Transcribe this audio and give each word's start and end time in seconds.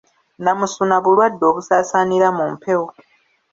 Nnamusuna 0.39 0.95
bulwadde 1.03 1.43
obusaasaanira 1.51 2.27
mu 2.37 2.45
mpewo 2.53 2.87